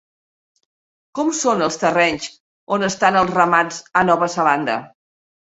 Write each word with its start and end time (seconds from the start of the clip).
Com 1.19 1.29
són 1.39 1.61
els 1.65 1.77
terrenys 1.83 2.25
on 2.79 2.87
estan 2.89 3.19
els 3.21 3.35
ramats 3.37 3.79
a 4.03 4.05
Nova 4.13 4.33
Zelanda? 4.39 4.81